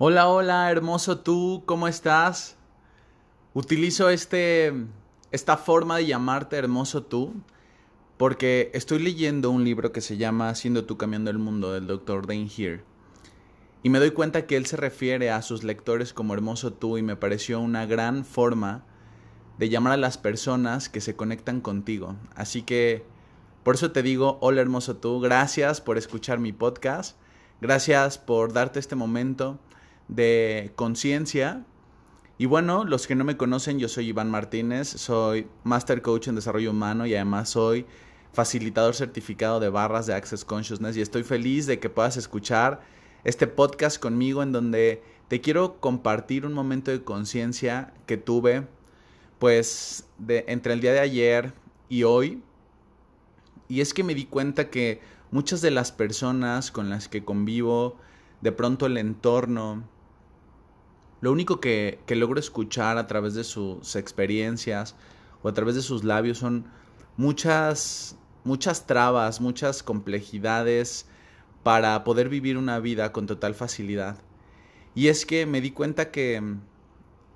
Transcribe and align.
Hola, 0.00 0.28
hola, 0.28 0.70
hermoso 0.70 1.18
tú, 1.18 1.64
¿cómo 1.66 1.88
estás? 1.88 2.56
Utilizo 3.52 4.10
este, 4.10 4.72
esta 5.32 5.56
forma 5.56 5.96
de 5.96 6.06
llamarte 6.06 6.56
hermoso 6.56 7.02
tú 7.02 7.34
porque 8.16 8.70
estoy 8.74 9.00
leyendo 9.00 9.50
un 9.50 9.64
libro 9.64 9.90
que 9.90 10.00
se 10.00 10.16
llama 10.16 10.54
Siendo 10.54 10.84
tú 10.84 10.96
cambiando 10.96 11.32
el 11.32 11.38
mundo 11.38 11.72
del 11.72 11.88
Dr. 11.88 12.28
Dane 12.28 12.48
Here. 12.56 12.84
Y 13.82 13.90
me 13.90 13.98
doy 13.98 14.12
cuenta 14.12 14.46
que 14.46 14.56
él 14.56 14.66
se 14.66 14.76
refiere 14.76 15.32
a 15.32 15.42
sus 15.42 15.64
lectores 15.64 16.12
como 16.12 16.32
hermoso 16.32 16.72
tú 16.72 16.96
y 16.96 17.02
me 17.02 17.16
pareció 17.16 17.58
una 17.58 17.84
gran 17.84 18.24
forma 18.24 18.84
de 19.58 19.68
llamar 19.68 19.94
a 19.94 19.96
las 19.96 20.16
personas 20.16 20.88
que 20.88 21.00
se 21.00 21.16
conectan 21.16 21.60
contigo. 21.60 22.14
Así 22.36 22.62
que 22.62 23.04
por 23.64 23.74
eso 23.74 23.90
te 23.90 24.04
digo, 24.04 24.38
hola 24.42 24.60
hermoso 24.60 24.94
tú, 24.98 25.18
gracias 25.18 25.80
por 25.80 25.98
escuchar 25.98 26.38
mi 26.38 26.52
podcast, 26.52 27.16
gracias 27.60 28.16
por 28.16 28.52
darte 28.52 28.78
este 28.78 28.94
momento 28.94 29.58
de 30.08 30.72
conciencia. 30.76 31.64
Y 32.38 32.46
bueno, 32.46 32.84
los 32.84 33.06
que 33.06 33.14
no 33.14 33.24
me 33.24 33.36
conocen, 33.36 33.78
yo 33.78 33.88
soy 33.88 34.08
Iván 34.08 34.30
Martínez, 34.30 34.88
soy 34.88 35.48
Master 35.64 36.02
Coach 36.02 36.28
en 36.28 36.34
Desarrollo 36.34 36.70
Humano 36.70 37.06
y 37.06 37.14
además 37.14 37.50
soy 37.50 37.86
facilitador 38.32 38.94
certificado 38.94 39.58
de 39.60 39.68
barras 39.68 40.06
de 40.06 40.14
Access 40.14 40.44
Consciousness 40.44 40.96
y 40.96 41.00
estoy 41.00 41.24
feliz 41.24 41.66
de 41.66 41.80
que 41.80 41.90
puedas 41.90 42.16
escuchar 42.16 42.80
este 43.24 43.46
podcast 43.46 44.00
conmigo 44.00 44.42
en 44.42 44.52
donde 44.52 45.02
te 45.28 45.40
quiero 45.40 45.80
compartir 45.80 46.46
un 46.46 46.52
momento 46.52 46.90
de 46.90 47.02
conciencia 47.02 47.92
que 48.06 48.16
tuve 48.16 48.66
pues 49.38 50.06
de, 50.18 50.44
entre 50.48 50.72
el 50.72 50.80
día 50.80 50.92
de 50.92 51.00
ayer 51.00 51.52
y 51.88 52.04
hoy. 52.04 52.42
Y 53.68 53.80
es 53.80 53.92
que 53.92 54.04
me 54.04 54.14
di 54.14 54.24
cuenta 54.24 54.70
que 54.70 55.00
muchas 55.30 55.60
de 55.60 55.70
las 55.70 55.92
personas 55.92 56.70
con 56.70 56.88
las 56.90 57.08
que 57.08 57.24
convivo, 57.24 57.96
de 58.40 58.52
pronto 58.52 58.86
el 58.86 58.96
entorno, 58.96 59.84
lo 61.20 61.32
único 61.32 61.60
que, 61.60 61.98
logro 62.08 62.38
escuchar 62.38 62.98
a 62.98 63.06
través 63.06 63.34
de 63.34 63.44
sus 63.44 63.96
experiencias 63.96 64.94
o 65.42 65.48
a 65.48 65.54
través 65.54 65.74
de 65.74 65.82
sus 65.82 66.04
labios 66.04 66.38
son 66.38 66.66
muchas, 67.16 68.16
muchas 68.44 68.86
trabas, 68.86 69.40
muchas 69.40 69.82
complejidades 69.82 71.06
para 71.62 72.04
poder 72.04 72.28
vivir 72.28 72.56
una 72.56 72.78
vida 72.78 73.12
con 73.12 73.26
total 73.26 73.54
facilidad. 73.54 74.16
Y 74.94 75.08
es 75.08 75.26
que 75.26 75.44
me 75.46 75.60
di 75.60 75.72
cuenta 75.72 76.10
que 76.10 76.40
mm, 76.40 76.60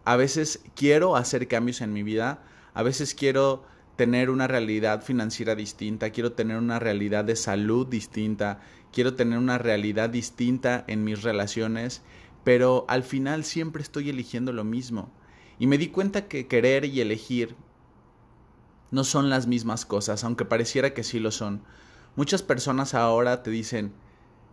a 0.05 0.17
veces 0.17 0.63
quiero 0.75 1.17
hacer 1.17 1.49
cambios 1.49 1.81
en 1.81 1.93
mi 1.93 2.03
vida, 2.03 2.43
a 2.75 2.83
veces 2.83 3.15
quiero 3.15 3.65
tener 3.97 4.31
una 4.31 4.47
realidad 4.47 5.03
financiera 5.03 5.55
distinta, 5.55 6.11
quiero 6.11 6.33
tener 6.33 6.57
una 6.57 6.79
realidad 6.79 7.25
de 7.25 7.37
salud 7.37 7.87
distinta, 7.87 8.61
quiero 8.93 9.15
tener 9.15 9.39
una 9.39 9.59
realidad 9.59 10.09
distinta 10.09 10.85
en 10.87 11.05
mis 11.05 11.23
relaciones 11.23 12.03
pero 12.45 12.85
al 12.89 13.03
final 13.03 13.45
siempre 13.45 13.83
estoy 13.83 14.11
eligiendo 14.11 14.53
lo 14.53 14.65
mismo. 14.65 15.13
Y 15.59 15.67
me 15.67 15.79
di 15.79 15.89
cuenta 15.89 16.29
que 16.29 16.47
querer 16.47 16.85
y 16.85 17.01
elegir 17.01 17.55
no 18.91 19.05
son 19.05 19.31
las 19.31 19.47
mismas 19.47 19.87
cosas, 19.87 20.25
aunque 20.25 20.45
pareciera 20.45 20.93
que 20.93 21.05
sí 21.05 21.19
lo 21.19 21.31
son. 21.31 21.63
Muchas 22.17 22.43
personas 22.43 22.95
ahora 22.95 23.43
te 23.43 23.51
dicen, 23.51 23.93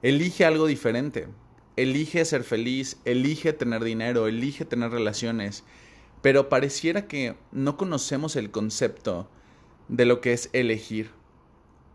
elige 0.02 0.46
algo 0.46 0.66
diferente, 0.66 1.28
elige 1.76 2.24
ser 2.26 2.44
feliz, 2.44 3.00
elige 3.06 3.54
tener 3.54 3.84
dinero, 3.84 4.28
elige 4.28 4.66
tener 4.66 4.92
relaciones, 4.92 5.64
pero 6.22 6.48
pareciera 6.48 7.08
que 7.08 7.36
no 7.52 7.76
conocemos 7.76 8.36
el 8.36 8.52
concepto 8.52 9.30
de 9.90 10.06
lo 10.06 10.22
que 10.22 10.34
es 10.34 10.50
elegir. 10.54 11.12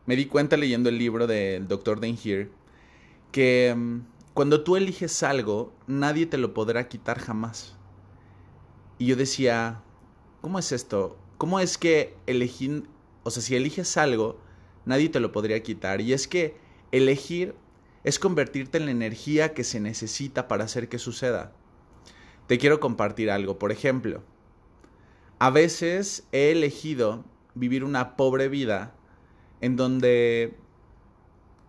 Me 0.07 0.17
di 0.17 0.27
cuenta 0.27 0.57
leyendo 0.57 0.91
el 0.91 0.99
libro 0.99 1.27
del 1.27 1.67
Dr. 1.67 2.01
Dan 2.01 2.19
que 3.33 3.75
mm, 3.75 4.01
cuando 4.35 4.65
tú 4.65 4.77
eliges 4.77 5.23
algo, 5.23 5.73
nadie 5.87 6.27
te 6.27 6.39
lo 6.39 6.55
podrá 6.55 6.89
quitar 6.89 7.21
jamás. 7.21 7.77
Y 8.99 9.07
yo 9.07 9.17
decía, 9.17 9.83
¿cómo 10.41 10.59
es 10.59 10.73
esto? 10.73 11.17
¿Cómo 11.39 11.61
es 11.61 11.79
que 11.79 12.17
elegir, 12.27 12.89
o 13.23 13.31
sea, 13.31 13.43
si 13.43 13.55
eliges 13.55 13.97
algo, 13.97 14.41
nadie 14.85 15.09
te 15.09 15.21
lo 15.21 15.31
podría 15.31 15.63
quitar? 15.63 16.01
Y 16.01 16.13
es 16.13 16.27
que 16.27 16.57
elegir 16.91 17.55
es 18.03 18.19
convertirte 18.19 18.79
en 18.79 18.87
la 18.87 18.91
energía 18.91 19.55
que 19.55 19.63
se 19.63 19.79
necesita 19.79 20.49
para 20.49 20.65
hacer 20.65 20.89
que 20.89 20.99
suceda. 20.99 21.53
Te 22.49 22.59
quiero 22.59 22.81
compartir 22.81 23.31
algo, 23.31 23.59
por 23.59 23.71
ejemplo, 23.71 24.23
a 25.39 25.51
veces 25.51 26.27
he 26.33 26.51
elegido 26.51 27.25
vivir 27.55 27.85
una 27.85 28.17
pobre 28.17 28.49
vida 28.49 28.95
en 29.61 29.77
donde 29.77 30.57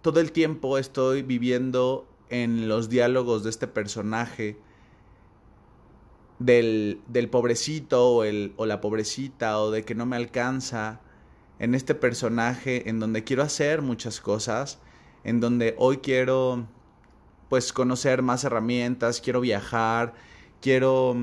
todo 0.01 0.19
el 0.19 0.31
tiempo 0.31 0.77
estoy 0.77 1.21
viviendo 1.21 2.07
en 2.29 2.67
los 2.67 2.89
diálogos 2.89 3.43
de 3.43 3.49
este 3.49 3.67
personaje 3.67 4.57
del, 6.39 7.01
del 7.07 7.29
pobrecito 7.29 8.09
o, 8.09 8.23
el, 8.23 8.53
o 8.57 8.65
la 8.65 8.81
pobrecita 8.81 9.59
o 9.59 9.71
de 9.71 9.83
que 9.83 9.95
no 9.95 10.05
me 10.05 10.15
alcanza, 10.15 11.01
en 11.59 11.75
este 11.75 11.95
personaje 11.95 12.89
en 12.89 12.99
donde 12.99 13.23
quiero 13.23 13.43
hacer 13.43 13.81
muchas 13.81 14.19
cosas, 14.19 14.79
en 15.23 15.39
donde 15.39 15.75
hoy 15.77 15.97
quiero 15.97 16.67
pues 17.49 17.71
conocer 17.71 18.21
más 18.21 18.43
herramientas, 18.43 19.21
quiero 19.21 19.39
viajar, 19.39 20.13
quiero 20.61 21.15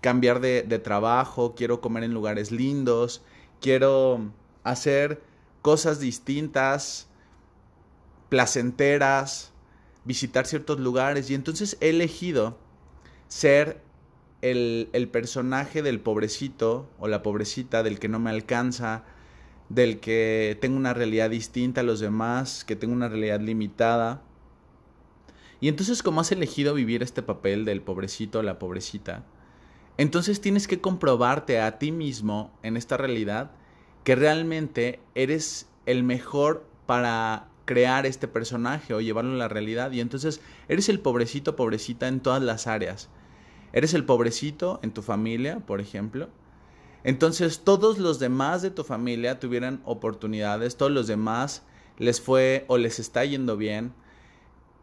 cambiar 0.00 0.40
de, 0.40 0.62
de 0.62 0.78
trabajo, 0.78 1.54
quiero 1.54 1.80
comer 1.80 2.04
en 2.04 2.14
lugares 2.14 2.50
lindos, 2.50 3.22
quiero 3.60 4.32
hacer 4.64 5.22
cosas 5.60 6.00
distintas, 6.00 7.08
placenteras, 8.28 9.52
visitar 10.08 10.46
ciertos 10.46 10.80
lugares 10.80 11.28
y 11.30 11.34
entonces 11.34 11.76
he 11.82 11.90
elegido 11.90 12.56
ser 13.28 13.82
el, 14.40 14.88
el, 14.94 15.08
personaje 15.08 15.82
del 15.82 16.00
pobrecito 16.00 16.88
o 16.98 17.08
la 17.08 17.22
pobrecita 17.22 17.82
del 17.82 17.98
que 17.98 18.08
no 18.08 18.18
me 18.18 18.30
alcanza, 18.30 19.04
del 19.68 20.00
que 20.00 20.56
tengo 20.62 20.78
una 20.78 20.94
realidad 20.94 21.28
distinta 21.28 21.82
a 21.82 21.84
los 21.84 22.00
demás, 22.00 22.64
que 22.64 22.74
tengo 22.74 22.94
una 22.94 23.10
realidad 23.10 23.40
limitada. 23.40 24.22
Y 25.60 25.68
entonces 25.68 26.02
como 26.02 26.22
has 26.22 26.32
elegido 26.32 26.72
vivir 26.72 27.02
este 27.02 27.22
papel 27.22 27.66
del 27.66 27.82
pobrecito 27.82 28.38
o 28.38 28.42
la 28.42 28.58
pobrecita, 28.58 29.26
entonces 29.98 30.40
tienes 30.40 30.66
que 30.68 30.80
comprobarte 30.80 31.60
a 31.60 31.78
ti 31.78 31.92
mismo 31.92 32.50
en 32.62 32.78
esta 32.78 32.96
realidad 32.96 33.50
que 34.04 34.16
realmente 34.16 35.00
eres 35.14 35.68
el 35.84 36.02
mejor 36.02 36.66
para 36.86 37.48
crear 37.68 38.06
este 38.06 38.28
personaje 38.28 38.94
o 38.94 39.02
llevarlo 39.02 39.34
a 39.34 39.36
la 39.36 39.48
realidad. 39.48 39.92
Y 39.92 40.00
entonces 40.00 40.40
eres 40.68 40.88
el 40.88 41.00
pobrecito, 41.00 41.54
pobrecita 41.54 42.08
en 42.08 42.20
todas 42.20 42.42
las 42.42 42.66
áreas. 42.66 43.10
Eres 43.74 43.92
el 43.92 44.06
pobrecito 44.06 44.80
en 44.82 44.90
tu 44.90 45.02
familia, 45.02 45.58
por 45.60 45.82
ejemplo. 45.82 46.30
Entonces 47.04 47.60
todos 47.64 47.98
los 47.98 48.18
demás 48.18 48.62
de 48.62 48.70
tu 48.70 48.84
familia 48.84 49.38
tuvieran 49.38 49.82
oportunidades, 49.84 50.78
todos 50.78 50.90
los 50.90 51.06
demás 51.08 51.62
les 51.98 52.22
fue 52.22 52.64
o 52.68 52.78
les 52.78 52.98
está 52.98 53.22
yendo 53.26 53.58
bien. 53.58 53.92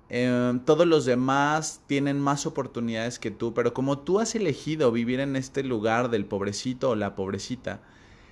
Em, 0.09 0.59
todos 0.59 0.85
los 0.85 1.05
demás 1.05 1.81
tienen 1.87 2.19
más 2.19 2.45
oportunidades 2.45 3.17
que 3.17 3.31
tú, 3.31 3.55
pero 3.55 3.73
como 3.73 3.97
tú 3.97 4.19
has 4.19 4.35
elegido 4.35 4.91
vivir 4.91 5.19
en 5.21 5.35
este 5.35 5.63
lugar 5.63 6.11
del 6.11 6.25
pobrecito 6.25 6.91
o 6.91 6.95
la 6.95 7.15
pobrecita, 7.15 7.81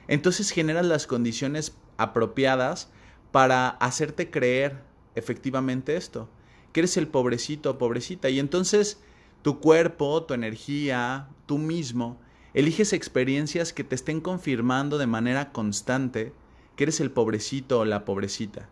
entonces 0.08 0.52
generas 0.52 0.86
las 0.86 1.08
condiciones 1.08 1.76
apropiadas 1.98 2.92
para 3.34 3.70
hacerte 3.70 4.30
creer 4.30 4.84
efectivamente 5.16 5.96
esto, 5.96 6.30
que 6.72 6.82
eres 6.82 6.98
el 6.98 7.08
pobrecito 7.08 7.72
o 7.72 7.78
pobrecita. 7.80 8.30
Y 8.30 8.38
entonces 8.40 9.02
tu 9.42 9.60
cuerpo, 9.60 10.22
tu 10.24 10.36
energía, 10.36 11.30
tú 11.48 11.58
mismo, 11.58 12.20
eliges 12.54 12.94
experiencias 12.94 13.74
que 13.74 13.84
te 13.84 13.96
estén 13.96 14.22
confirmando 14.22 15.00
de 15.00 15.08
manera 15.08 15.52
constante 15.52 16.32
que 16.76 16.84
eres 16.84 17.00
el 17.00 17.10
pobrecito 17.10 17.80
o 17.80 17.86
la 17.86 18.06
pobrecita. 18.06 18.70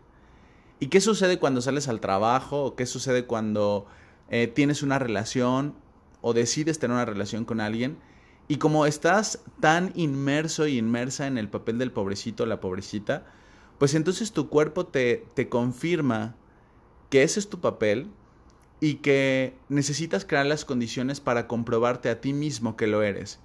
¿Y 0.78 0.86
qué 0.86 1.00
sucede 1.00 1.40
cuando 1.40 1.60
sales 1.60 1.88
al 1.88 1.98
trabajo? 1.98 2.62
¿O 2.62 2.76
qué 2.76 2.86
sucede 2.86 3.26
cuando 3.26 3.86
eh, 4.30 4.46
tienes 4.46 4.84
una 4.84 5.00
relación 5.00 5.74
o 6.20 6.34
decides 6.34 6.78
tener 6.78 6.94
una 6.94 7.04
relación 7.04 7.44
con 7.44 7.60
alguien? 7.60 7.98
Y 8.46 8.58
como 8.58 8.86
estás 8.86 9.42
tan 9.58 9.90
inmerso 9.96 10.68
y 10.68 10.78
inmersa 10.78 11.26
en 11.26 11.36
el 11.36 11.48
papel 11.48 11.78
del 11.78 11.90
pobrecito 11.90 12.44
o 12.44 12.46
la 12.46 12.60
pobrecita, 12.60 13.26
pues 13.82 13.96
entonces 13.96 14.30
tu 14.30 14.48
cuerpo 14.48 14.86
te, 14.86 15.26
te 15.34 15.48
confirma 15.48 16.36
que 17.10 17.24
ese 17.24 17.40
es 17.40 17.48
tu 17.48 17.60
papel 17.60 18.12
y 18.78 18.98
que 18.98 19.56
necesitas 19.68 20.24
crear 20.24 20.46
las 20.46 20.64
condiciones 20.64 21.18
para 21.18 21.48
comprobarte 21.48 22.08
a 22.08 22.20
ti 22.20 22.32
mismo 22.32 22.76
que 22.76 22.86
lo 22.86 23.02
eres. 23.02 23.40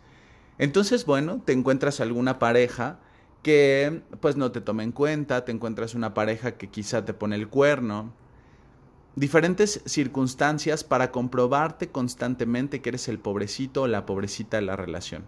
Entonces, 0.59 1.07
bueno, 1.07 1.41
te 1.43 1.53
encuentras 1.53 2.01
alguna 2.01 2.37
pareja 2.37 2.99
que 3.41 4.03
pues 4.19 4.35
no 4.35 4.51
te 4.51 4.61
toma 4.61 4.83
en 4.83 4.91
cuenta, 4.91 5.43
te 5.43 5.51
encuentras 5.51 5.95
una 5.95 6.13
pareja 6.13 6.51
que 6.51 6.69
quizá 6.69 7.03
te 7.03 7.15
pone 7.15 7.35
el 7.35 7.47
cuerno, 7.47 8.13
diferentes 9.15 9.81
circunstancias 9.87 10.83
para 10.83 11.11
comprobarte 11.11 11.89
constantemente 11.89 12.83
que 12.83 12.89
eres 12.89 13.07
el 13.07 13.17
pobrecito 13.17 13.81
o 13.81 13.87
la 13.87 14.05
pobrecita 14.05 14.57
de 14.57 14.67
la 14.67 14.75
relación. 14.75 15.25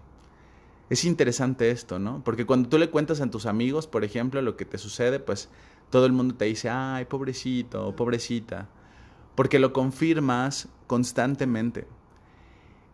Es 0.89 1.05
interesante 1.05 1.69
esto, 1.71 1.99
¿no? 1.99 2.23
Porque 2.23 2.45
cuando 2.45 2.69
tú 2.69 2.77
le 2.79 2.89
cuentas 2.89 3.21
a 3.21 3.29
tus 3.29 3.45
amigos, 3.45 3.85
por 3.87 4.03
ejemplo, 4.03 4.41
lo 4.41 4.57
que 4.57 4.65
te 4.65 4.77
sucede, 4.77 5.19
pues 5.19 5.49
todo 5.89 6.05
el 6.05 6.11
mundo 6.11 6.35
te 6.35 6.45
dice, 6.45 6.69
ay, 6.69 7.05
pobrecito 7.05 7.95
pobrecita. 7.95 8.69
porque 9.35 9.59
lo 9.59 9.71
confirmas 9.71 10.67
constantemente. 10.87 11.87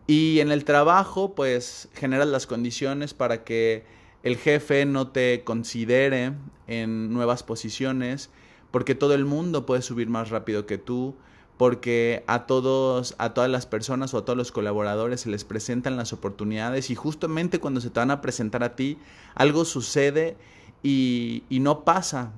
Y 0.06 0.38
en 0.40 0.52
el 0.52 0.64
trabajo, 0.64 1.34
pues 1.34 1.88
generas 1.94 2.28
las 2.28 2.46
condiciones 2.46 3.14
para 3.14 3.42
que 3.42 3.84
el 4.22 4.36
jefe 4.36 4.86
no 4.86 5.08
te 5.08 5.42
considere 5.44 6.34
en 6.68 7.12
nuevas 7.12 7.42
posiciones, 7.42 8.30
porque 8.70 8.94
todo 8.94 9.14
el 9.14 9.24
mundo 9.24 9.66
puede 9.66 9.82
subir 9.82 10.08
más 10.08 10.30
rápido 10.30 10.66
que 10.66 10.78
tú, 10.78 11.16
porque 11.56 12.22
a 12.26 12.46
todos, 12.46 13.14
a 13.18 13.32
todas 13.32 13.50
las 13.50 13.66
personas 13.66 14.12
o 14.12 14.18
a 14.18 14.24
todos 14.24 14.36
los 14.36 14.52
colaboradores 14.52 15.22
se 15.22 15.30
les 15.30 15.44
presentan 15.44 15.96
las 15.96 16.12
oportunidades 16.12 16.90
y 16.90 16.94
justamente 16.94 17.60
cuando 17.60 17.80
se 17.80 17.90
te 17.90 18.00
van 18.00 18.10
a 18.10 18.20
presentar 18.20 18.62
a 18.62 18.76
ti, 18.76 18.98
algo 19.34 19.64
sucede 19.64 20.36
y, 20.82 21.44
y 21.48 21.60
no 21.60 21.84
pasa. 21.84 22.32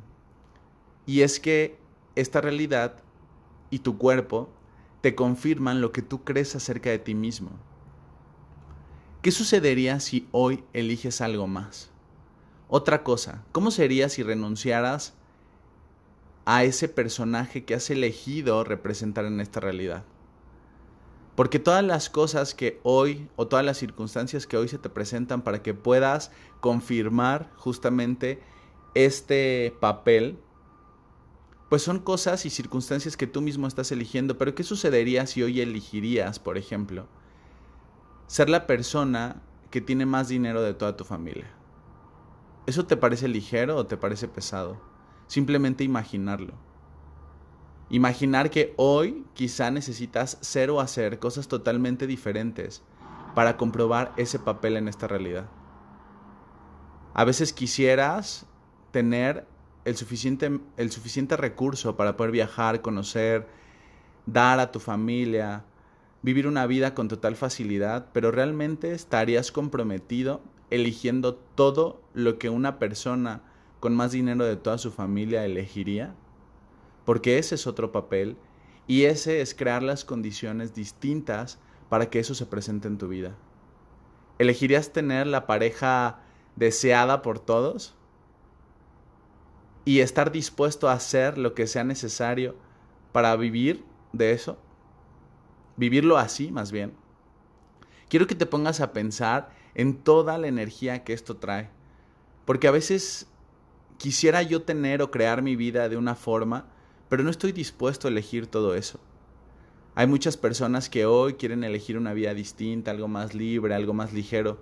Y 1.06 1.23
es 1.23 1.41
que 1.41 1.79
esta 2.15 2.41
realidad 2.41 2.97
y 3.70 3.81
tu 3.81 3.99
cuerpo 3.99 4.49
te 5.00 5.15
confirman 5.15 5.81
lo 5.81 5.93
que 5.93 6.03
tú 6.03 6.23
crees 6.25 6.55
acerca 6.55 6.91
de 6.91 6.99
ti 6.99 7.15
mismo. 7.15 7.50
¿Qué 9.23 9.32
sucedería 9.32 9.99
si 9.99 10.29
hoy 10.31 10.62
eliges 10.73 11.20
algo 11.20 11.49
más? 11.49 11.91
Otra 12.69 13.03
cosa, 13.03 13.43
¿cómo 13.50 13.70
sería 13.70 14.09
si 14.09 14.23
renunciaras 14.23 15.15
a 16.50 16.64
ese 16.64 16.88
personaje 16.88 17.66
que 17.66 17.74
has 17.74 17.90
elegido 17.90 18.64
representar 18.64 19.26
en 19.26 19.38
esta 19.38 19.60
realidad? 19.60 20.04
Porque 21.36 21.58
todas 21.58 21.84
las 21.84 22.08
cosas 22.08 22.54
que 22.54 22.80
hoy 22.84 23.28
o 23.36 23.46
todas 23.46 23.66
las 23.66 23.76
circunstancias 23.76 24.46
que 24.46 24.56
hoy 24.56 24.66
se 24.66 24.78
te 24.78 24.88
presentan 24.88 25.42
para 25.42 25.62
que 25.62 25.74
puedas 25.74 26.30
confirmar 26.60 27.50
justamente 27.58 28.40
este 28.94 29.76
papel 29.78 30.38
pues 31.68 31.82
son 31.82 31.98
cosas 31.98 32.46
y 32.46 32.50
circunstancias 32.50 33.18
que 33.18 33.26
tú 33.26 33.42
mismo 33.42 33.66
estás 33.66 33.92
eligiendo, 33.92 34.38
pero 34.38 34.54
¿qué 34.54 34.62
sucedería 34.62 35.26
si 35.26 35.42
hoy 35.42 35.60
elegirías, 35.60 36.38
por 36.38 36.56
ejemplo, 36.56 37.06
ser 38.26 38.48
la 38.48 38.66
persona 38.66 39.42
que 39.70 39.82
tiene 39.82 40.06
más 40.06 40.28
dinero 40.28 40.62
de 40.62 40.72
toda 40.72 40.96
tu 40.96 41.04
familia? 41.04 41.50
¿Eso 42.66 42.86
te 42.86 42.96
parece 42.96 43.28
ligero 43.28 43.76
o 43.76 43.84
te 43.84 43.98
parece 43.98 44.28
pesado? 44.28 44.80
Simplemente 45.28 45.84
imaginarlo. 45.84 46.54
Imaginar 47.90 48.50
que 48.50 48.75
hoy 48.76 49.25
quizá 49.34 49.70
necesitas 49.70 50.38
ser 50.40 50.70
o 50.70 50.80
hacer 50.80 51.19
cosas 51.19 51.48
totalmente 51.48 52.06
diferentes 52.06 52.82
para 53.34 53.56
comprobar 53.56 54.12
ese 54.16 54.38
papel 54.38 54.76
en 54.76 54.88
esta 54.88 55.06
realidad. 55.06 55.46
A 57.14 57.25
veces 57.25 57.52
quisieras 57.52 58.46
tener 58.90 59.46
el 59.84 59.96
suficiente, 59.96 60.60
el 60.76 60.90
suficiente 60.90 61.36
recurso 61.36 61.96
para 61.96 62.16
poder 62.16 62.32
viajar, 62.32 62.82
conocer, 62.82 63.46
dar 64.26 64.60
a 64.60 64.72
tu 64.72 64.81
familia, 64.81 65.64
vivir 66.22 66.46
una 66.46 66.66
vida 66.66 66.94
con 66.94 67.08
total 67.08 67.36
facilidad, 67.36 68.08
pero 68.12 68.31
realmente 68.31 68.92
estarías 68.92 69.52
comprometido 69.52 70.42
eligiendo 70.70 71.34
todo 71.34 72.02
lo 72.12 72.38
que 72.38 72.50
una 72.50 72.78
persona 72.78 73.42
con 73.80 73.94
más 73.94 74.12
dinero 74.12 74.44
de 74.44 74.56
toda 74.56 74.78
su 74.78 74.90
familia 74.90 75.44
elegiría? 75.44 76.14
Porque 77.04 77.38
ese 77.38 77.54
es 77.54 77.66
otro 77.66 77.92
papel 77.92 78.36
y 78.86 79.04
ese 79.04 79.40
es 79.40 79.54
crear 79.54 79.82
las 79.82 80.04
condiciones 80.04 80.75
distintas 80.75 81.58
para 81.88 82.10
que 82.10 82.19
eso 82.19 82.34
se 82.34 82.46
presente 82.46 82.88
en 82.88 82.98
tu 82.98 83.08
vida. 83.08 83.36
¿Elegirías 84.38 84.92
tener 84.92 85.26
la 85.26 85.46
pareja 85.46 86.20
deseada 86.56 87.22
por 87.22 87.38
todos? 87.38 87.98
y 89.88 90.00
estar 90.00 90.31
dispuesto 90.31 90.90
a 90.90 90.92
hacer 90.92 91.38
lo 91.38 91.54
que 91.54 91.66
sea 91.66 91.82
necesario 91.82 92.54
para 93.10 93.34
vivir 93.36 93.86
de 94.12 94.32
eso. 94.32 94.58
Vivirlo 95.78 96.19
así, 96.19 96.52
más 96.52 96.70
bien. 96.70 96.92
Quiero 98.10 98.26
que 98.26 98.34
te 98.34 98.44
pongas 98.44 98.82
a 98.82 98.92
pensar 98.92 99.48
en 99.74 99.96
toda 99.96 100.36
la 100.36 100.46
energía 100.46 101.04
que 101.04 101.14
esto 101.14 101.38
trae. 101.38 101.70
Porque 102.44 102.69
a 102.69 102.70
veces 102.70 103.28
quisiera 103.98 104.42
yo 104.42 104.62
tener 104.62 105.02
o 105.02 105.10
crear 105.10 105.42
mi 105.42 105.56
vida 105.56 105.88
de 105.88 105.96
una 105.96 106.14
forma, 106.14 106.66
pero 107.08 107.22
no 107.22 107.30
estoy 107.30 107.52
dispuesto 107.52 108.08
a 108.08 108.10
elegir 108.10 108.46
todo 108.46 108.74
eso. 108.74 109.00
Hay 109.94 110.06
muchas 110.06 110.36
personas 110.36 110.88
que 110.88 111.04
hoy 111.04 111.34
quieren 111.34 111.64
elegir 111.64 111.98
una 111.98 112.12
vida 112.12 112.32
distinta, 112.32 112.92
algo 112.92 113.08
más 113.08 113.34
libre, 113.34 113.74
algo 113.74 113.94
más 113.94 114.12
ligero, 114.12 114.60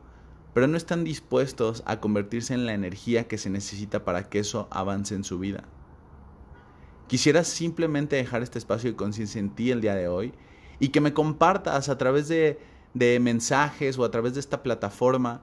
pero 0.54 0.66
no 0.66 0.78
están 0.78 1.04
dispuestos 1.04 1.82
a 1.84 2.00
convertirse 2.00 2.54
en 2.54 2.64
la 2.64 2.72
energía 2.72 3.28
que 3.28 3.36
se 3.36 3.50
necesita 3.50 4.04
para 4.06 4.30
que 4.30 4.38
eso 4.38 4.68
avance 4.70 5.14
en 5.14 5.24
su 5.24 5.38
vida. 5.38 5.64
Quisiera 7.08 7.44
simplemente 7.44 8.16
dejar 8.16 8.42
este 8.42 8.58
espacio 8.58 8.90
de 8.90 8.96
conciencia 8.96 9.38
en 9.38 9.50
ti 9.50 9.70
el 9.70 9.82
día 9.82 9.94
de 9.94 10.08
hoy 10.08 10.32
y 10.80 10.88
que 10.88 11.02
me 11.02 11.12
compartas 11.12 11.90
a 11.90 11.98
través 11.98 12.28
de, 12.28 12.58
de 12.94 13.20
mensajes 13.20 13.98
o 13.98 14.04
a 14.04 14.10
través 14.10 14.32
de 14.32 14.40
esta 14.40 14.62
plataforma 14.62 15.42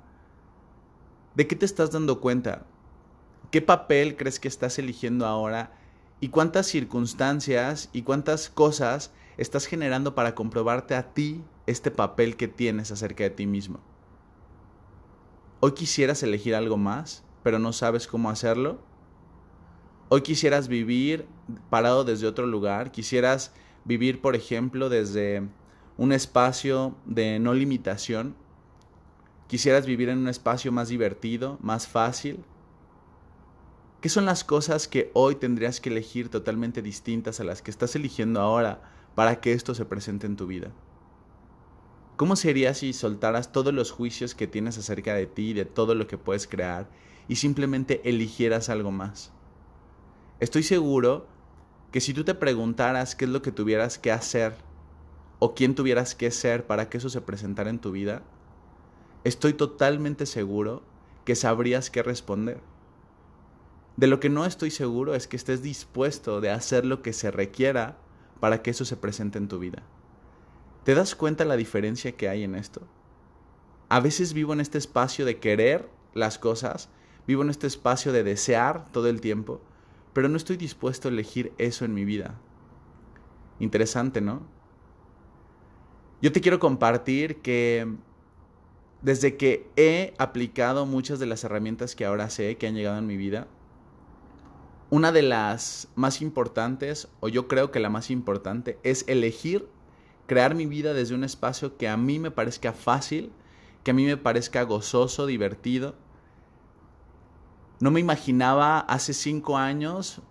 de 1.35 1.45
qué 1.47 1.55
te 1.55 1.65
estás 1.65 1.91
dando 1.91 2.19
cuenta, 2.19 2.65
qué 3.53 3.61
papel 3.61 4.17
crees 4.17 4.39
que 4.39 4.47
estás 4.47 4.79
eligiendo 4.79 5.27
ahora 5.27 5.73
y 6.19 6.29
cuántas 6.29 6.65
circunstancias 6.65 7.87
y 7.93 8.01
cuántas 8.01 8.49
cosas 8.49 9.13
estás 9.37 9.67
generando 9.67 10.15
para 10.15 10.33
comprobarte 10.33 10.95
a 10.95 11.13
ti 11.13 11.43
este 11.67 11.91
papel 11.91 12.35
que 12.35 12.47
tienes 12.47 12.89
acerca 12.89 13.25
de 13.25 13.29
ti 13.29 13.45
mismo. 13.45 13.79
Hoy 15.59 15.73
quisieras 15.73 16.23
elegir 16.23 16.55
algo 16.55 16.77
más, 16.77 17.23
pero 17.43 17.59
no 17.59 17.73
sabes 17.73 18.07
cómo 18.07 18.31
hacerlo. 18.31 18.79
Hoy 20.09 20.23
quisieras 20.23 20.67
vivir 20.67 21.27
parado 21.69 22.03
desde 22.03 22.25
otro 22.25 22.47
lugar. 22.47 22.91
Quisieras 22.91 23.53
vivir, 23.85 24.19
por 24.19 24.35
ejemplo, 24.35 24.89
desde 24.89 25.47
un 25.97 26.11
espacio 26.11 26.95
de 27.05 27.37
no 27.37 27.53
limitación. 27.53 28.35
Quisieras 29.45 29.85
vivir 29.85 30.09
en 30.09 30.17
un 30.17 30.27
espacio 30.27 30.71
más 30.71 30.89
divertido, 30.89 31.59
más 31.61 31.87
fácil. 31.87 32.43
¿Qué 34.03 34.09
son 34.09 34.25
las 34.25 34.43
cosas 34.43 34.89
que 34.89 35.11
hoy 35.13 35.35
tendrías 35.35 35.79
que 35.79 35.89
elegir 35.89 36.27
totalmente 36.27 36.81
distintas 36.81 37.39
a 37.39 37.45
las 37.45 37.61
que 37.61 37.71
estás 37.71 37.95
eligiendo 37.95 38.41
ahora 38.41 38.81
para 39.15 39.39
que 39.39 39.53
esto 39.53 39.73
se 39.75 39.85
presente 39.85 40.27
en 40.27 40.35
tu 40.35 40.45
vida? 40.45 40.73
¿Cómo 42.17 42.35
sería 42.35 42.73
si 42.73 42.91
soltaras 42.91 43.53
todos 43.53 43.73
los 43.73 43.91
juicios 43.91 44.35
que 44.35 44.45
tienes 44.45 44.77
acerca 44.77 45.13
de 45.13 45.25
ti 45.25 45.51
y 45.51 45.53
de 45.53 45.63
todo 45.63 45.95
lo 45.95 46.05
que 46.05 46.17
puedes 46.17 46.47
crear 46.47 46.89
y 47.29 47.37
simplemente 47.37 48.01
eligieras 48.03 48.67
algo 48.67 48.91
más? 48.91 49.31
Estoy 50.41 50.63
seguro 50.63 51.25
que 51.93 52.01
si 52.01 52.13
tú 52.13 52.25
te 52.25 52.35
preguntaras 52.35 53.15
qué 53.15 53.23
es 53.23 53.31
lo 53.31 53.41
que 53.41 53.53
tuvieras 53.53 53.99
que 53.99 54.11
hacer 54.11 54.53
o 55.39 55.55
quién 55.55 55.75
tuvieras 55.75 56.13
que 56.13 56.29
ser 56.29 56.67
para 56.67 56.89
que 56.89 56.97
eso 56.97 57.09
se 57.09 57.21
presentara 57.21 57.69
en 57.69 57.79
tu 57.79 57.93
vida, 57.93 58.21
estoy 59.23 59.53
totalmente 59.53 60.25
seguro 60.25 60.83
que 61.23 61.35
sabrías 61.35 61.89
qué 61.89 62.03
responder. 62.03 62.72
De 63.95 64.07
lo 64.07 64.19
que 64.19 64.29
no 64.29 64.45
estoy 64.45 64.71
seguro 64.71 65.13
es 65.13 65.27
que 65.27 65.35
estés 65.35 65.61
dispuesto 65.61 66.41
de 66.41 66.49
hacer 66.49 66.85
lo 66.85 67.01
que 67.01 67.13
se 67.13 67.29
requiera 67.29 67.97
para 68.39 68.61
que 68.61 68.71
eso 68.71 68.85
se 68.85 68.97
presente 68.97 69.37
en 69.37 69.47
tu 69.47 69.59
vida. 69.59 69.83
¿Te 70.83 70.95
das 70.95 71.15
cuenta 71.15 71.45
la 71.45 71.55
diferencia 71.55 72.13
que 72.13 72.27
hay 72.27 72.43
en 72.43 72.55
esto? 72.55 72.81
A 73.89 73.99
veces 73.99 74.33
vivo 74.33 74.53
en 74.53 74.59
este 74.59 74.77
espacio 74.77 75.25
de 75.25 75.37
querer 75.39 75.87
las 76.13 76.39
cosas, 76.39 76.89
vivo 77.27 77.43
en 77.43 77.49
este 77.49 77.67
espacio 77.67 78.11
de 78.11 78.23
desear 78.23 78.91
todo 78.91 79.07
el 79.07 79.21
tiempo, 79.21 79.61
pero 80.13 80.27
no 80.27 80.37
estoy 80.37 80.57
dispuesto 80.57 81.07
a 81.07 81.11
elegir 81.11 81.53
eso 81.57 81.85
en 81.85 81.93
mi 81.93 82.03
vida. 82.03 82.39
Interesante, 83.59 84.19
¿no? 84.19 84.41
Yo 86.21 86.31
te 86.31 86.41
quiero 86.41 86.59
compartir 86.59 87.37
que 87.37 87.87
desde 89.01 89.37
que 89.37 89.69
he 89.75 90.13
aplicado 90.17 90.85
muchas 90.85 91.19
de 91.19 91.25
las 91.25 91.43
herramientas 91.43 91.95
que 91.95 92.05
ahora 92.05 92.29
sé 92.29 92.57
que 92.57 92.67
han 92.67 92.75
llegado 92.75 92.97
en 92.97 93.07
mi 93.07 93.17
vida, 93.17 93.47
una 94.93 95.11
de 95.11 95.23
las 95.23 95.87
más 95.95 96.21
importantes, 96.21 97.07
o 97.19 97.27
yo 97.27 97.47
creo 97.47 97.71
que 97.71 97.79
la 97.79 97.89
más 97.89 98.11
importante, 98.11 98.77
es 98.83 99.05
elegir 99.07 99.67
crear 100.27 100.53
mi 100.53 100.67
vida 100.67 100.93
desde 100.93 101.15
un 101.15 101.23
espacio 101.23 101.77
que 101.77 101.89
a 101.89 101.97
mí 101.97 102.19
me 102.19 102.29
parezca 102.29 102.73
fácil, 102.73 103.31
que 103.83 103.89
a 103.89 103.95
mí 103.95 104.05
me 104.05 104.17
parezca 104.17 104.61
gozoso, 104.61 105.25
divertido. 105.25 105.95
No 107.79 107.89
me 107.89 108.01
imaginaba 108.01 108.81
hace 108.81 109.15
cinco 109.15 109.57
años 109.57 110.21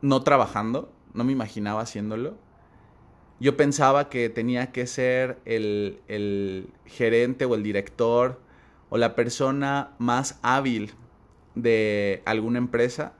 no 0.00 0.22
trabajando, 0.22 0.90
no 1.12 1.24
me 1.24 1.32
imaginaba 1.32 1.82
haciéndolo. 1.82 2.38
Yo 3.38 3.54
pensaba 3.58 4.08
que 4.08 4.30
tenía 4.30 4.72
que 4.72 4.86
ser 4.86 5.42
el, 5.44 6.00
el 6.08 6.72
gerente 6.86 7.44
o 7.44 7.54
el 7.54 7.62
director 7.62 8.40
o 8.88 8.96
la 8.96 9.14
persona 9.14 9.90
más 9.98 10.38
hábil 10.40 10.94
de 11.54 12.22
alguna 12.24 12.56
empresa, 12.56 13.12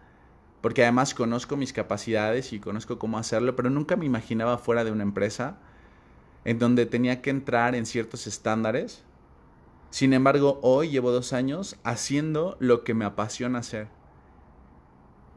porque 0.64 0.82
además 0.82 1.12
conozco 1.12 1.58
mis 1.58 1.74
capacidades 1.74 2.54
y 2.54 2.58
conozco 2.58 2.98
cómo 2.98 3.18
hacerlo, 3.18 3.54
pero 3.54 3.68
nunca 3.68 3.96
me 3.96 4.06
imaginaba 4.06 4.56
fuera 4.56 4.82
de 4.82 4.92
una 4.92 5.02
empresa 5.02 5.58
en 6.46 6.58
donde 6.58 6.86
tenía 6.86 7.20
que 7.20 7.28
entrar 7.28 7.74
en 7.74 7.84
ciertos 7.84 8.26
estándares. 8.26 9.04
Sin 9.90 10.14
embargo, 10.14 10.60
hoy 10.62 10.88
llevo 10.88 11.12
dos 11.12 11.34
años 11.34 11.76
haciendo 11.84 12.56
lo 12.60 12.82
que 12.82 12.94
me 12.94 13.04
apasiona 13.04 13.58
hacer. 13.58 13.88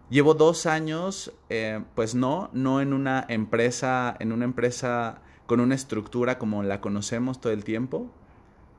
Llevo 0.09 0.33
dos 0.33 0.65
años, 0.65 1.33
eh, 1.49 1.83
pues 1.93 2.15
no, 2.15 2.49
no 2.53 2.79
en 2.79 2.93
una 2.93 3.25
empresa, 3.27 4.15
en 4.21 4.31
una 4.31 4.45
empresa 4.45 5.19
con 5.45 5.59
una 5.59 5.75
estructura 5.75 6.37
como 6.37 6.63
la 6.63 6.79
conocemos 6.79 7.41
todo 7.41 7.51
el 7.51 7.65
tiempo. 7.65 8.09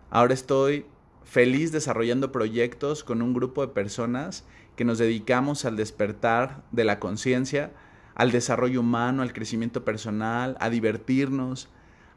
Ahora 0.08 0.32
estoy 0.32 0.86
feliz 1.24 1.72
desarrollando 1.72 2.32
proyectos 2.32 3.04
con 3.04 3.20
un 3.20 3.34
grupo 3.34 3.66
de 3.66 3.74
personas 3.74 4.46
que 4.78 4.84
nos 4.84 4.98
dedicamos 4.98 5.64
al 5.64 5.74
despertar 5.74 6.62
de 6.70 6.84
la 6.84 7.00
conciencia, 7.00 7.72
al 8.14 8.30
desarrollo 8.30 8.78
humano, 8.78 9.22
al 9.22 9.32
crecimiento 9.32 9.84
personal, 9.84 10.56
a 10.60 10.70
divertirnos, 10.70 11.68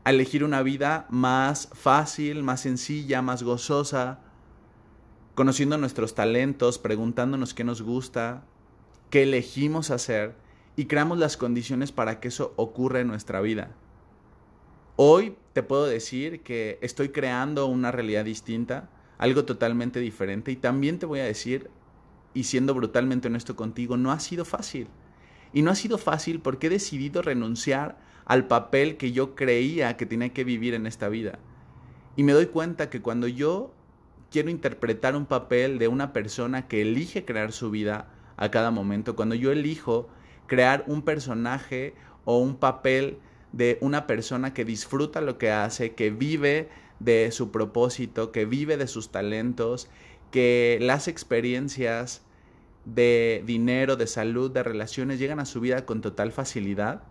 a 0.04 0.12
elegir 0.12 0.44
una 0.44 0.62
vida 0.62 1.08
más 1.10 1.70
fácil, 1.74 2.44
más 2.44 2.62
sencilla, 2.62 3.24
más 3.24 3.42
gozosa, 3.42 4.20
conociendo 5.34 5.80
nuestros 5.80 6.14
talentos, 6.14 6.78
preguntándonos 6.78 7.56
qué 7.56 7.64
nos 7.64 7.82
gusta, 7.82 8.44
qué 9.10 9.24
elegimos 9.24 9.90
hacer 9.90 10.36
y 10.76 10.86
creamos 10.86 11.18
las 11.18 11.38
condiciones 11.38 11.92
para 11.92 12.20
que 12.20 12.28
eso 12.28 12.54
ocurra 12.58 13.00
en 13.00 13.08
nuestra 13.08 13.42
vida. 13.42 13.72
Hoy 14.98 15.36
te 15.54 15.64
puedo 15.64 15.88
decir 15.88 16.44
que 16.44 16.78
estoy 16.84 17.10
creando 17.10 17.66
una 17.66 17.92
realidad 17.92 18.24
distinta, 18.24 18.92
algo 19.18 19.46
totalmente 19.46 20.00
diferente 20.00 20.52
y 20.52 20.58
también 20.58 21.00
te 21.00 21.08
voy 21.08 21.22
a 21.22 21.26
decir, 21.26 21.72
y 22.34 22.44
siendo 22.44 22.74
brutalmente 22.74 23.28
honesto 23.28 23.56
contigo, 23.56 23.98
no 23.98 24.12
ha 24.12 24.20
sido 24.20 24.46
fácil. 24.46 24.88
Y 25.54 25.62
no 25.62 25.72
ha 25.72 25.76
sido 25.76 25.98
fácil 25.98 26.40
porque 26.40 26.68
he 26.68 26.70
decidido 26.70 27.22
renunciar 27.22 27.98
al 28.26 28.48
papel 28.48 28.98
que 28.98 29.12
yo 29.12 29.36
creía 29.36 29.98
que 29.98 30.06
tenía 30.06 30.30
que 30.30 30.44
vivir 30.44 30.74
en 30.74 30.88
esta 30.88 31.10
vida. 31.10 31.40
Y 32.16 32.24
me 32.24 32.34
doy 32.34 32.48
cuenta 32.48 32.90
que 32.90 33.02
cuando 33.02 33.28
yo 33.28 33.74
quiero 34.30 34.50
interpretar 34.50 35.16
un 35.16 35.26
papel 35.26 35.78
de 35.78 35.88
una 35.88 36.14
persona 36.14 36.68
que 36.68 36.82
elige 36.82 37.26
crear 37.26 37.52
su 37.52 37.70
vida 37.70 38.08
a 38.38 38.50
cada 38.50 38.72
momento, 38.72 39.16
cuando 39.16 39.36
yo 39.36 39.52
elijo 39.52 40.08
crear 40.48 40.84
un 40.88 41.02
personaje 41.02 41.96
o 42.26 42.38
un 42.38 42.56
papel 42.56 43.18
de 43.52 43.78
una 43.82 44.08
persona 44.08 44.54
que 44.54 44.66
disfruta 44.66 45.20
lo 45.22 45.38
que 45.38 45.52
hace, 45.52 45.94
que 45.94 46.10
vive 46.10 46.70
de 47.00 47.32
su 47.32 47.52
propósito, 47.52 48.32
que 48.32 48.46
vive 48.46 48.78
de 48.78 48.88
sus 48.88 49.10
talentos, 49.12 49.90
que 50.32 50.80
las 50.82 51.08
experiencias 51.08 52.22
de 52.86 53.44
dinero, 53.46 53.96
de 53.96 54.08
salud, 54.08 54.50
de 54.52 54.64
relaciones 54.64 55.20
llegan 55.20 55.40
a 55.40 55.46
su 55.46 55.60
vida 55.62 55.86
con 55.86 56.02
total 56.02 56.32
facilidad, 56.32 57.04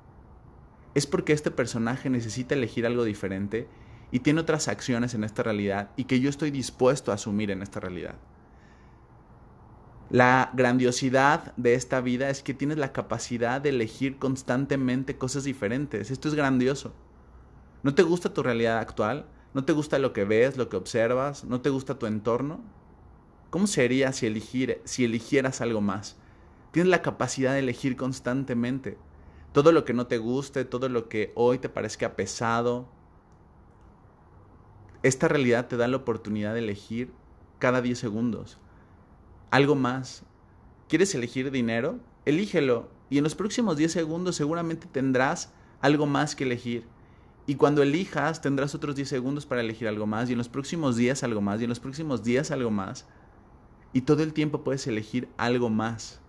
es 0.94 1.06
porque 1.06 1.32
este 1.32 1.50
personaje 1.50 2.10
necesita 2.10 2.54
elegir 2.54 2.86
algo 2.86 3.04
diferente 3.04 3.68
y 4.10 4.20
tiene 4.20 4.40
otras 4.40 4.68
acciones 4.68 5.14
en 5.14 5.22
esta 5.22 5.42
realidad 5.42 5.90
y 5.96 6.04
que 6.04 6.20
yo 6.20 6.28
estoy 6.28 6.50
dispuesto 6.50 7.12
a 7.12 7.14
asumir 7.14 7.50
en 7.50 7.62
esta 7.62 7.78
realidad. 7.78 8.16
La 10.10 10.50
grandiosidad 10.54 11.54
de 11.56 11.74
esta 11.74 12.00
vida 12.00 12.30
es 12.30 12.42
que 12.42 12.52
tienes 12.52 12.78
la 12.78 12.92
capacidad 12.92 13.60
de 13.60 13.68
elegir 13.68 14.18
constantemente 14.18 15.16
cosas 15.16 15.44
diferentes. 15.44 16.10
Esto 16.10 16.26
es 16.26 16.34
grandioso. 16.34 16.92
¿No 17.84 17.94
te 17.94 18.02
gusta 18.02 18.34
tu 18.34 18.42
realidad 18.42 18.78
actual? 18.78 19.26
¿No 19.54 19.64
te 19.64 19.72
gusta 19.72 20.00
lo 20.00 20.12
que 20.12 20.24
ves, 20.24 20.56
lo 20.56 20.68
que 20.68 20.76
observas? 20.76 21.44
¿No 21.44 21.60
te 21.60 21.70
gusta 21.70 21.96
tu 21.96 22.06
entorno? 22.06 22.60
¿Cómo 23.50 23.66
sería 23.66 24.12
si, 24.12 24.26
eligieras 24.26 25.60
algo 25.60 25.80
más? 25.80 26.16
Tienes 26.70 26.88
la 26.88 27.02
capacidad 27.02 27.52
de 27.52 27.58
elegir 27.58 27.96
constantemente. 27.96 28.96
Todo 29.52 29.72
lo 29.72 29.84
que 29.84 29.92
no 29.92 30.06
te 30.06 30.18
guste, 30.18 30.64
todo 30.64 30.88
lo 30.88 31.08
que 31.08 31.32
hoy 31.34 31.58
te 31.58 31.68
parezca 31.68 32.14
pesado. 32.14 32.88
Esta 35.02 35.26
realidad 35.26 35.66
te 35.66 35.76
da 35.76 35.88
la 35.88 35.96
oportunidad 35.96 36.54
de 36.54 36.60
elegir 36.60 37.12
cada 37.58 37.82
10 37.82 37.98
segundos. 37.98 38.58
Algo 39.50 39.74
más. 39.74 40.22
¿Quieres 40.88 41.12
elegir 41.16 41.50
dinero? 41.50 41.98
Elígelo. 42.26 42.88
Y 43.08 43.18
en 43.18 43.24
los 43.24 43.34
próximos 43.34 43.76
10 43.76 43.90
segundos 43.90 44.36
seguramente 44.36 44.86
tendrás 44.86 45.52
algo 45.80 46.06
más 46.06 46.36
que 46.36 46.44
elegir. 46.44 46.84
Y 47.48 47.56
cuando 47.56 47.82
elijas, 47.82 48.40
tendrás 48.42 48.76
otros 48.76 48.94
10 48.94 49.08
segundos 49.08 49.44
para 49.44 49.60
elegir 49.60 49.88
algo 49.88 50.06
más. 50.06 50.28
Y 50.28 50.32
en 50.32 50.38
los 50.38 50.48
próximos 50.48 50.94
días 50.94 51.24
algo 51.24 51.40
más. 51.40 51.60
Y 51.60 51.64
en 51.64 51.70
los 51.70 51.80
próximos 51.80 52.22
días 52.22 52.52
algo 52.52 52.70
más. 52.70 53.08
Y 53.92 54.02
todo 54.02 54.22
el 54.22 54.32
tiempo 54.32 54.62
puedes 54.62 54.86
elegir 54.86 55.28
algo 55.36 55.68
más. 55.70 56.20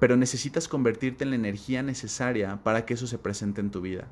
Pero 0.00 0.16
necesitas 0.16 0.68
convertirte 0.68 1.24
en 1.24 1.30
la 1.30 1.36
energía 1.36 1.82
necesaria 1.82 2.62
para 2.62 2.84
que 2.84 2.94
eso 2.94 3.06
se 3.06 3.18
presente 3.18 3.60
en 3.60 3.70
tu 3.70 3.80
vida. 3.80 4.06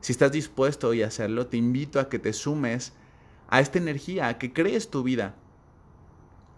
Si 0.00 0.12
estás 0.12 0.32
dispuesto 0.32 0.88
hoy 0.88 1.02
a 1.02 1.08
hacerlo, 1.08 1.46
te 1.46 1.56
invito 1.56 2.00
a 2.00 2.08
que 2.08 2.18
te 2.18 2.32
sumes 2.32 2.92
a 3.48 3.60
esta 3.60 3.78
energía, 3.78 4.28
a 4.28 4.38
que 4.38 4.52
crees 4.52 4.90
tu 4.90 5.02
vida 5.02 5.34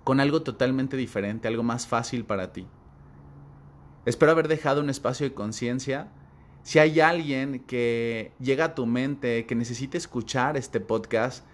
con 0.05 0.21
algo 0.21 0.43
totalmente 0.43 0.97
diferente, 0.97 1.49
algo 1.49 1.63
más 1.63 1.87
fácil 1.87 2.25
para 2.25 2.53
ti. 2.53 2.67
Espero 4.07 4.33
haber 4.33 4.49
dejado 4.49 4.81
un 4.81 4.91
espacio 4.91 5.29
de 5.29 5.35
conciencia. 5.35 6.09
Si 6.63 6.79
hay 6.79 7.01
alguien 7.01 7.61
que 7.61 8.33
llega 8.41 8.67
a 8.67 8.75
tu 8.75 8.87
mente, 8.87 9.47
que 9.47 9.55
necesite 9.55 9.99
escuchar 9.99 10.57
este 10.57 10.81
podcast, 10.81 11.45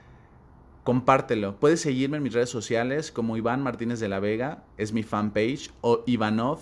compártelo. 0.87 1.57
Puedes 1.59 1.81
seguirme 1.81 2.19
en 2.19 2.23
mis 2.23 2.33
redes 2.33 2.49
sociales 2.49 3.11
como 3.11 3.37
Iván 3.37 3.61
Martínez 3.61 3.99
de 3.99 4.09
la 4.09 4.21
Vega, 4.21 4.62
es 4.76 4.93
mi 4.93 5.02
fanpage, 5.02 5.73
o 5.81 6.05
Ivanov, 6.07 6.61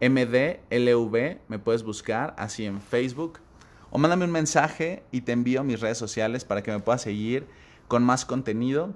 MDLV, 0.00 1.38
me 1.48 1.58
puedes 1.58 1.82
buscar 1.82 2.36
así 2.38 2.66
en 2.66 2.80
Facebook. 2.80 3.40
O 3.90 3.98
mándame 3.98 4.26
un 4.26 4.30
mensaje 4.30 5.02
y 5.10 5.22
te 5.22 5.32
envío 5.32 5.64
mis 5.64 5.80
redes 5.80 5.98
sociales 5.98 6.44
para 6.44 6.62
que 6.62 6.70
me 6.70 6.78
puedas 6.78 7.02
seguir 7.02 7.48
con 7.88 8.04
más 8.04 8.24
contenido. 8.24 8.94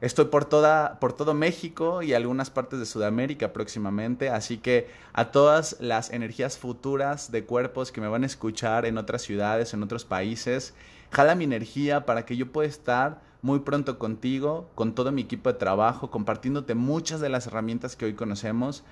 Estoy 0.00 0.26
por, 0.26 0.46
toda, 0.46 0.98
por 0.98 1.12
todo 1.12 1.34
México 1.34 2.00
y 2.02 2.14
algunas 2.14 2.48
partes 2.48 2.78
de 2.78 2.86
Sudamérica 2.86 3.52
próximamente, 3.52 4.30
así 4.30 4.56
que 4.56 4.88
a 5.12 5.30
todas 5.30 5.76
las 5.78 6.10
energías 6.10 6.56
futuras 6.56 7.30
de 7.30 7.44
cuerpos 7.44 7.92
que 7.92 8.00
me 8.00 8.08
van 8.08 8.22
a 8.22 8.26
escuchar 8.26 8.86
en 8.86 8.96
otras 8.96 9.20
ciudades, 9.20 9.74
en 9.74 9.82
otros 9.82 10.06
países, 10.06 10.72
jala 11.10 11.34
mi 11.34 11.44
energía 11.44 12.06
para 12.06 12.24
que 12.24 12.38
yo 12.38 12.50
pueda 12.50 12.66
estar 12.66 13.20
muy 13.42 13.60
pronto 13.60 13.98
contigo, 13.98 14.70
con 14.74 14.94
todo 14.94 15.12
mi 15.12 15.20
equipo 15.20 15.52
de 15.52 15.58
trabajo, 15.58 16.10
compartiéndote 16.10 16.74
muchas 16.74 17.20
de 17.20 17.28
las 17.28 17.46
herramientas 17.46 17.94
que 17.94 18.06
hoy 18.06 18.14
conocemos. 18.14 18.84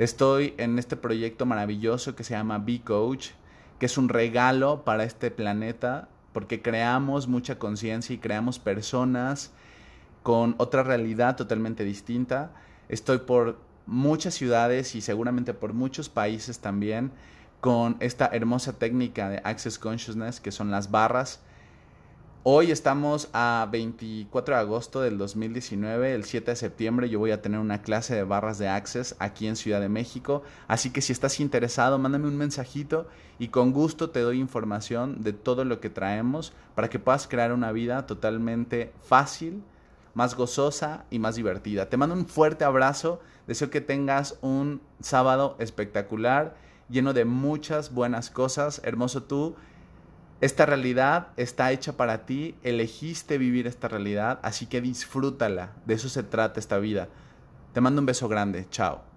Estoy 0.00 0.54
en 0.58 0.76
este 0.76 0.96
proyecto 0.96 1.46
maravilloso 1.46 2.16
que 2.16 2.24
se 2.24 2.34
llama 2.34 2.58
Be 2.58 2.80
Coach, 2.80 3.28
que 3.78 3.86
es 3.86 3.96
un 3.96 4.08
regalo 4.08 4.82
para 4.84 5.04
este 5.04 5.30
planeta, 5.30 6.08
porque 6.32 6.62
creamos 6.62 7.28
mucha 7.28 7.60
conciencia 7.60 8.14
y 8.14 8.18
creamos 8.18 8.58
personas 8.58 9.52
con 10.22 10.54
otra 10.58 10.82
realidad 10.82 11.36
totalmente 11.36 11.84
distinta. 11.84 12.52
Estoy 12.88 13.18
por 13.18 13.58
muchas 13.86 14.34
ciudades 14.34 14.94
y 14.94 15.00
seguramente 15.00 15.54
por 15.54 15.72
muchos 15.72 16.08
países 16.08 16.60
también 16.60 17.10
con 17.60 17.96
esta 18.00 18.26
hermosa 18.32 18.72
técnica 18.72 19.28
de 19.28 19.40
Access 19.44 19.78
Consciousness 19.78 20.40
que 20.40 20.52
son 20.52 20.70
las 20.70 20.90
barras. 20.90 21.40
Hoy 22.44 22.72
estamos 22.72 23.28
a 23.32 23.68
24 23.70 24.56
de 24.56 24.60
agosto 24.60 25.00
del 25.00 25.16
2019, 25.16 26.12
el 26.12 26.24
7 26.24 26.50
de 26.50 26.56
septiembre 26.56 27.08
yo 27.08 27.20
voy 27.20 27.30
a 27.30 27.40
tener 27.40 27.60
una 27.60 27.82
clase 27.82 28.16
de 28.16 28.24
barras 28.24 28.58
de 28.58 28.66
Access 28.66 29.14
aquí 29.20 29.46
en 29.46 29.54
Ciudad 29.54 29.80
de 29.80 29.88
México, 29.88 30.42
así 30.66 30.90
que 30.90 31.02
si 31.02 31.12
estás 31.12 31.38
interesado, 31.38 32.00
mándame 32.00 32.26
un 32.26 32.36
mensajito 32.36 33.06
y 33.38 33.48
con 33.48 33.70
gusto 33.70 34.10
te 34.10 34.18
doy 34.18 34.40
información 34.40 35.22
de 35.22 35.32
todo 35.32 35.64
lo 35.64 35.78
que 35.78 35.88
traemos 35.88 36.52
para 36.74 36.90
que 36.90 36.98
puedas 36.98 37.28
crear 37.28 37.52
una 37.52 37.70
vida 37.70 38.06
totalmente 38.06 38.92
fácil, 39.04 39.62
más 40.14 40.34
gozosa 40.34 41.04
y 41.10 41.18
más 41.18 41.36
divertida. 41.36 41.88
Te 41.88 41.96
mando 41.96 42.14
un 42.14 42.26
fuerte 42.26 42.64
abrazo, 42.64 43.20
deseo 43.46 43.70
que 43.70 43.80
tengas 43.80 44.38
un 44.40 44.80
sábado 45.00 45.56
espectacular, 45.58 46.54
lleno 46.88 47.12
de 47.12 47.24
muchas 47.24 47.92
buenas 47.92 48.30
cosas, 48.30 48.80
hermoso 48.84 49.22
tú. 49.22 49.56
Esta 50.40 50.66
realidad 50.66 51.28
está 51.36 51.70
hecha 51.72 51.96
para 51.96 52.26
ti, 52.26 52.56
elegiste 52.62 53.38
vivir 53.38 53.66
esta 53.66 53.88
realidad, 53.88 54.40
así 54.42 54.66
que 54.66 54.80
disfrútala, 54.80 55.72
de 55.86 55.94
eso 55.94 56.08
se 56.08 56.22
trata 56.22 56.58
esta 56.58 56.78
vida. 56.78 57.08
Te 57.72 57.80
mando 57.80 58.00
un 58.00 58.06
beso 58.06 58.28
grande, 58.28 58.66
chao. 58.68 59.11